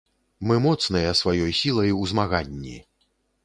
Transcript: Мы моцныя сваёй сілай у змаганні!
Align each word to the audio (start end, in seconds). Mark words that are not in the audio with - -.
Мы 0.51 0.55
моцныя 0.65 1.11
сваёй 1.21 1.55
сілай 1.61 1.95
у 2.01 2.11
змаганні! 2.13 2.77